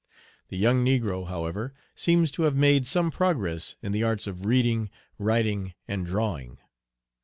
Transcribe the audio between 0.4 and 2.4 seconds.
The young negro, however, seems